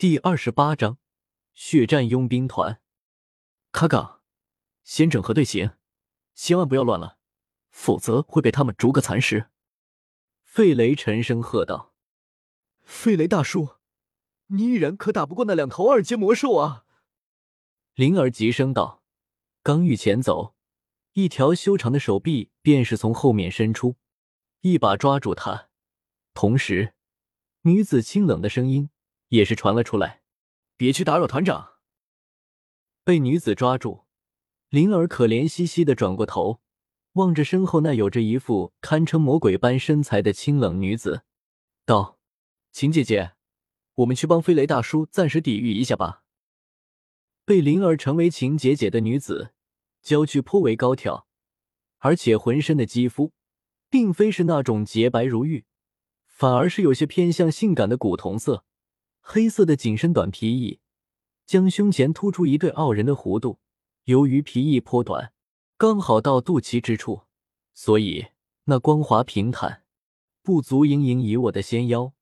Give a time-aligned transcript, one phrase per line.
[0.00, 0.96] 第二十八章
[1.52, 2.80] 血战佣兵团。
[3.70, 4.22] 卡岗，
[4.82, 5.72] 先整合队形，
[6.34, 7.18] 千万不要乱了，
[7.68, 9.50] 否则会被他们逐个蚕食。
[10.42, 11.92] 费雷沉声喝道
[12.80, 13.74] ：“费雷大叔，
[14.46, 16.86] 你一人可打不过那两头二阶魔兽啊！”
[17.92, 19.02] 灵儿急声道，
[19.62, 20.54] 刚欲前走，
[21.12, 23.96] 一条修长的手臂便是从后面伸出，
[24.62, 25.68] 一把抓住他，
[26.32, 26.94] 同时，
[27.64, 28.88] 女子清冷的声音。
[29.30, 30.22] 也是传了出来，
[30.76, 31.74] 别去打扰团长。
[33.02, 34.04] 被女子抓住，
[34.68, 36.60] 灵儿可怜兮兮的转过头，
[37.12, 41.22] 望着身后那有着一副堪称魔鬼般身材的清冷女子，
[41.84, 42.18] 道
[42.70, 43.32] ：“秦姐姐，
[43.96, 46.22] 我们去帮飞雷大叔暂时抵御一下吧。”
[47.44, 49.52] 被灵儿称为秦姐姐的女子，
[50.02, 51.26] 娇躯颇为高挑，
[51.98, 53.32] 而且浑身的肌肤，
[53.88, 55.64] 并非是那种洁白如玉，
[56.26, 58.64] 反而是有些偏向性感的古铜色。
[59.20, 60.80] 黑色的紧身短皮衣，
[61.46, 63.60] 将胸前突出一对傲人的弧度。
[64.04, 65.32] 由于皮衣颇短，
[65.76, 67.22] 刚好到肚脐之处，
[67.74, 68.28] 所以
[68.64, 69.84] 那光滑平坦、
[70.42, 72.12] 不足盈盈一握的纤腰，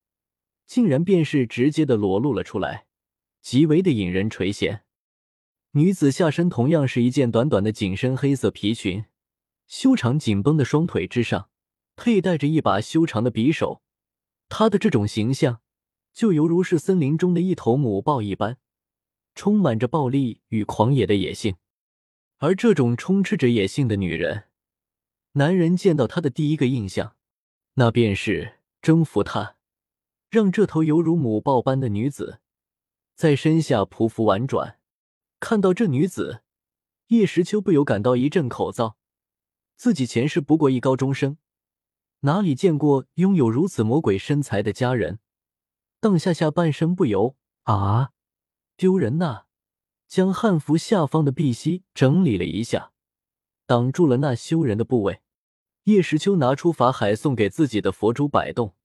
[0.67, 2.87] 竟然便是直接的裸露了出来，
[3.41, 4.81] 极为的引人垂涎。
[5.73, 9.05] 女子下身同样是一件短短的紧身黑色皮裙，
[9.67, 11.49] 修长紧绷的双腿之上
[11.97, 13.83] 佩戴着一把修长的匕首。
[14.49, 15.61] 她的这种形象。
[16.19, 18.57] 就犹如是森林中的一头母豹一般，
[19.37, 21.55] 充满着暴力与狂野的野性。
[22.39, 24.47] 而这种充斥着野性的女人，
[25.35, 27.15] 男人见到她的第一个印象，
[27.75, 29.59] 那便是征服她，
[30.29, 32.41] 让这头犹如母豹般的女子
[33.15, 34.81] 在身下匍匐婉转。
[35.39, 36.43] 看到这女子，
[37.07, 38.95] 叶时秋不由感到一阵口燥。
[39.77, 41.37] 自己前世不过一高中生，
[42.23, 45.21] 哪里见过拥有如此魔鬼身材的佳人？
[46.01, 48.13] 当下下半身不由啊，
[48.77, 49.47] 丢人呐！
[50.07, 52.93] 将汉服下方的碧玺整理了一下，
[53.67, 55.23] 挡住了那羞人的部位。
[55.85, 58.77] 叶时秋拿出法海送给自己的佛珠摆动，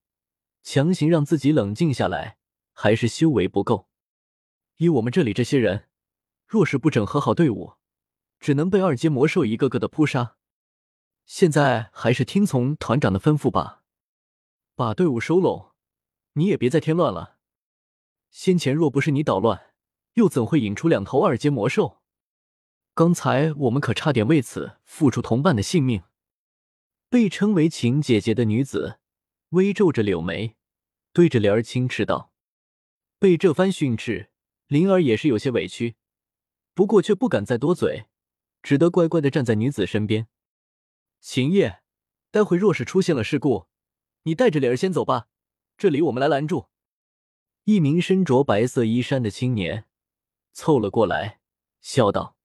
[0.61, 2.37] 强行让自己冷静下来。
[2.75, 3.87] 还是修为不够，
[4.77, 5.89] 以我们这里这些人，
[6.47, 7.73] 若是不整合好队伍，
[8.39, 10.37] 只能被二阶魔兽一个个的扑杀。
[11.27, 13.83] 现在还是听从团长的吩咐吧，
[14.73, 15.72] 把队伍收拢。
[16.33, 17.37] 你也别再添乱了。
[18.31, 19.73] 先前若不是你捣乱，
[20.13, 22.01] 又怎会引出两头二阶魔兽？
[22.95, 26.03] 刚才我们可差点为此付出同伴的性命。
[27.09, 28.99] 被称为秦姐姐的女子
[29.49, 30.55] 微皱着柳眉，
[31.11, 32.31] 对着莲儿轻斥道
[33.19, 34.31] ：“被这番训斥，
[34.65, 35.95] 灵儿也是有些委屈，
[36.73, 38.05] 不过却不敢再多嘴，
[38.63, 40.27] 只得乖乖的站在女子身边。
[41.19, 41.83] 秦叶，
[42.31, 43.67] 待会若是出现了事故，
[44.23, 45.27] 你带着莲儿先走吧。”
[45.77, 46.67] 这里我们来拦住。
[47.65, 49.85] 一名身着白色衣衫的青年
[50.51, 51.39] 凑了过来，
[51.79, 52.35] 笑道：“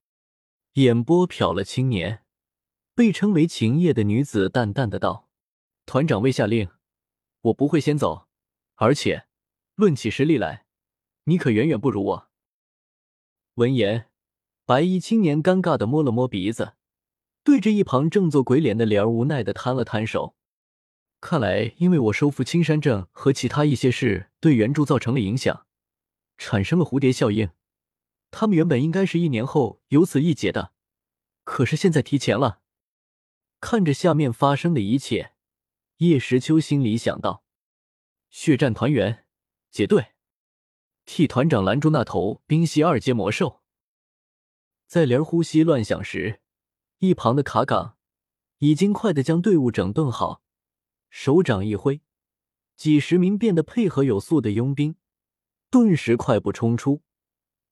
[0.74, 2.24] 眼波瞟了青年，
[2.94, 5.28] 被称为秦叶的女子淡淡的道
[5.86, 6.70] ：‘团长未下令，
[7.42, 8.28] 我不会先走。
[8.76, 9.26] 而且
[9.74, 10.66] 论起实力来，
[11.24, 12.28] 你可远远不如我。’”
[13.54, 14.08] 闻言，
[14.64, 16.74] 白衣青年尴尬的摸了摸鼻子，
[17.42, 20.36] 对着一旁正做鬼脸的莲儿无奈的摊了摊手。
[21.20, 25.66] 看来，因为我收复青山镇和其他一些事对原著造成了影响，
[26.36, 27.50] 产生了蝴蝶效应。
[28.30, 30.72] 他们原本应该是一年后有此一劫的，
[31.44, 32.60] 可是现在提前了。
[33.60, 35.32] 看着下面发生的一切，
[35.96, 37.42] 叶时秋心里想到：
[38.30, 39.26] 血战团员，
[39.70, 40.12] 结队，
[41.04, 43.62] 替团长拦住那头冰系二阶魔兽。
[44.86, 46.40] 在莲呼吸乱响时，
[46.98, 47.96] 一旁的卡岗
[48.58, 50.44] 已经快的将队伍整顿好。
[51.10, 52.00] 手掌一挥，
[52.76, 54.96] 几十名变得配合有素的佣兵
[55.70, 57.02] 顿时快步冲出，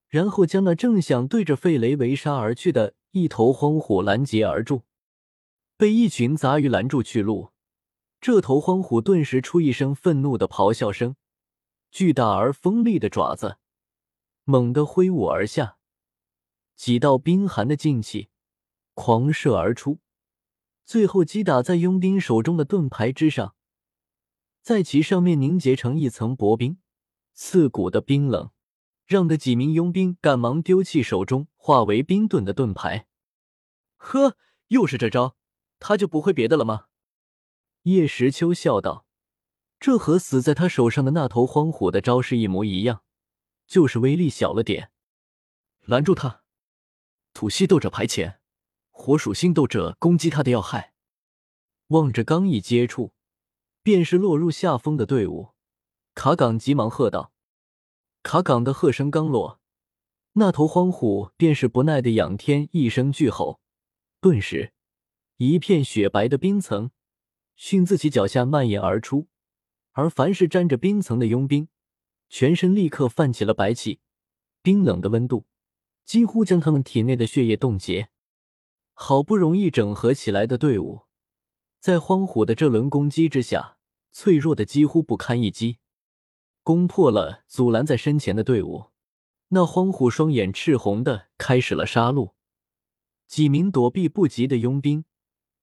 [0.08, 4.82] 然后将那正想对着费雷围杀而去的一头荒虎拦截而住。
[5.76, 7.50] 被一群杂鱼拦住去路，
[8.20, 11.16] 这头荒虎顿时出一声愤怒的咆哮声，
[11.90, 13.58] 巨大而锋利的爪子
[14.44, 15.76] 猛地挥舞而下，
[16.74, 18.30] 几道冰寒的劲气
[18.94, 19.98] 狂射而出。
[20.86, 23.56] 最后击打在佣兵手中的盾牌之上，
[24.62, 26.78] 在其上面凝结成一层薄冰，
[27.34, 28.52] 刺骨的冰冷，
[29.04, 33.08] 让的几名佣兵赶忙丢弃手中化为冰盾的盾牌。
[33.96, 34.36] 呵，
[34.68, 35.36] 又是这招，
[35.80, 36.86] 他就不会别的了吗？
[37.82, 39.06] 叶时秋笑道
[39.80, 43.02] ：“这和死在他手上的那头荒虎的招式一模一样，
[43.66, 44.92] 就是威力小了点。
[45.80, 46.44] 拦住他，
[47.32, 48.40] 土系斗者排前。”
[49.06, 50.92] 火属性斗者攻击他的要害，
[51.90, 53.12] 望着刚一接触
[53.80, 55.50] 便是落入下风的队伍，
[56.12, 57.32] 卡岗急忙喝道
[58.24, 59.60] ：“卡岗的喝声刚落，
[60.32, 63.60] 那头荒虎便是不耐的仰天一声巨吼，
[64.20, 64.72] 顿时
[65.36, 66.90] 一片雪白的冰层
[67.54, 69.28] 迅自其脚下蔓延而出，
[69.92, 71.68] 而凡是沾着冰层的佣兵，
[72.28, 74.00] 全身立刻泛起了白气，
[74.62, 75.46] 冰冷的温度
[76.04, 78.08] 几乎将他们体内的血液冻结。
[78.98, 81.02] 好不容易整合起来的队伍，
[81.80, 83.76] 在荒虎的这轮攻击之下，
[84.10, 85.80] 脆弱的几乎不堪一击，
[86.62, 88.86] 攻破了阻拦在身前的队伍。
[89.48, 92.32] 那荒虎双眼赤红的开始了杀戮，
[93.28, 95.04] 几名躲避不及的佣兵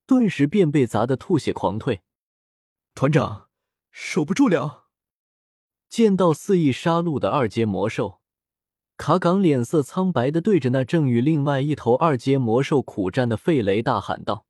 [0.06, 2.04] 顿时便被砸得吐血狂退。
[2.94, 3.50] 团长，
[3.90, 4.86] 守不住了！
[5.90, 8.22] 见到肆意杀戮的二阶魔兽。
[9.04, 14.46] 卡岗脸色苍白的对着那正与另外一头二阶魔兽苦战的费雷大喊道，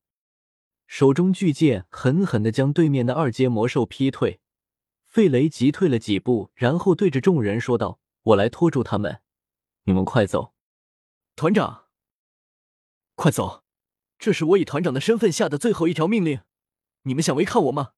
[0.86, 4.42] 手中巨剑狠狠的将对面的二阶魔兽劈退。
[5.08, 9.22] 费雷急退了几步，然后对着众人说道：“我来拖住他们，
[9.86, 10.54] 你们快走。”
[11.36, 11.86] 团长，
[13.16, 13.64] 快走！
[14.20, 16.42] 这是我以团长的身份下的最后一条命令，
[17.06, 17.94] 你们想违抗我吗？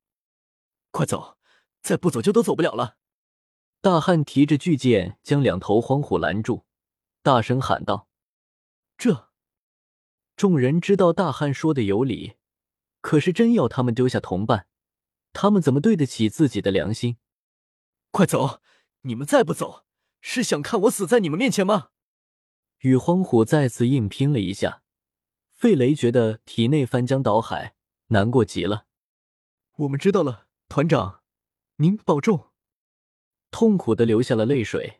[0.92, 1.38] 快走！
[1.82, 2.96] 再不走就都走不了了。
[3.86, 6.66] 大汉提着巨剑，将两头荒虎拦住，
[7.22, 8.08] 大声喊道
[8.98, 9.30] ：“这！”
[10.36, 12.34] 众人知道大汉说的有理，
[13.02, 14.66] 可是真要他们丢下同伴，
[15.34, 17.18] 他们怎么对得起自己的良心？
[18.10, 18.60] 快走！
[19.02, 19.86] 你们再不走，
[20.20, 21.90] 是想看我死在你们面前吗？
[22.80, 24.82] 与荒虎再次硬拼了一下，
[25.52, 27.76] 费雷觉得体内翻江倒海，
[28.08, 28.88] 难过极了。
[29.76, 31.22] 我们知道了，团长，
[31.76, 32.48] 您保重。
[33.58, 35.00] 痛苦的流下了泪水，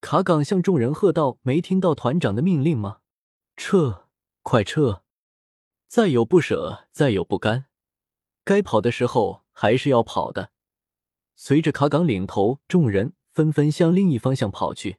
[0.00, 2.98] 卡岗向众人喝道：“没听到团长的命令吗？
[3.56, 4.06] 撤，
[4.42, 5.02] 快撤！
[5.88, 7.66] 再有不舍，再有不甘，
[8.44, 10.52] 该跑的时候还是要跑的。”
[11.34, 14.98] 随着卡岗领头，众人纷纷向另一方向跑去。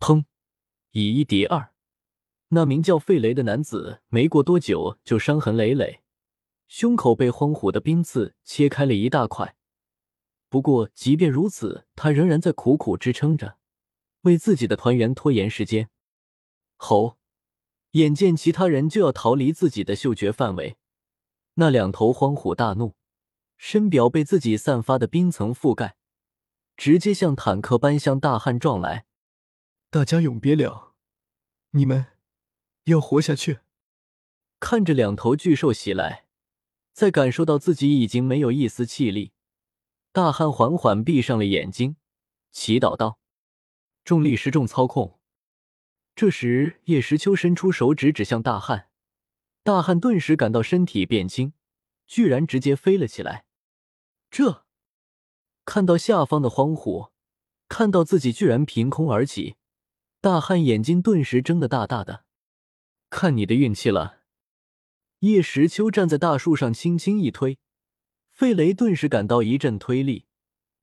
[0.00, 0.24] 砰！
[0.92, 1.74] 以一敌二，
[2.48, 6.00] 那名叫费雷的男子没过多久就伤痕累累，
[6.68, 9.57] 胸口被荒虎的冰刺切开了一大块。
[10.48, 13.58] 不过，即便如此，他仍然在苦苦支撑着，
[14.22, 15.90] 为自己的团员拖延时间。
[16.76, 17.18] 吼！
[17.92, 20.76] 眼见其他人就要逃离自己的嗅觉范围，
[21.54, 22.94] 那两头荒虎大怒，
[23.56, 25.96] 身表被自己散发的冰层覆盖，
[26.76, 29.06] 直接像坦克般向大汉撞来。
[29.90, 30.94] 大家永别了，
[31.70, 32.06] 你们
[32.84, 33.60] 要活下去！
[34.60, 36.26] 看着两头巨兽袭来，
[36.92, 39.32] 在感受到自己已经没有一丝气力。
[40.18, 41.94] 大汉缓缓闭上了眼睛，
[42.50, 43.20] 祈祷道
[44.04, 45.20] ：“重力失重操控。”
[46.16, 48.88] 这时，叶时秋伸出手指指向大汉，
[49.62, 51.52] 大汉顿时感到身体变轻，
[52.08, 53.44] 居然直接飞了起来。
[54.28, 54.66] 这
[55.64, 57.12] 看到下方的荒虎，
[57.68, 59.54] 看到自己居然凭空而起，
[60.20, 62.24] 大汉眼睛顿时睁得大大的。
[63.08, 64.22] 看你的运气了！
[65.20, 67.60] 叶时秋站在大树上，轻轻一推。
[68.38, 70.26] 费雷顿时感到一阵推力，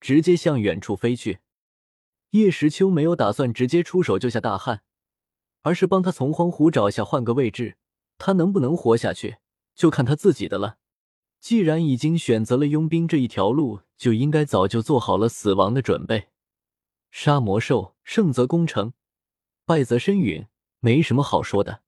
[0.01, 1.39] 直接向远处飞去。
[2.31, 4.83] 叶时秋没有打算直接出手救下大汉，
[5.61, 7.77] 而是帮他从荒虎爪下换个位置。
[8.17, 9.37] 他能不能活下去，
[9.73, 10.79] 就看他自己的了。
[11.39, 16.27] 既然已经选择了佣兵这一条路，就应该早就做好了死亡的准备。
[17.09, 18.91] 杀魔兽，胜则攻城，
[19.63, 20.47] 败则身陨，
[20.81, 21.84] 没什么好说的。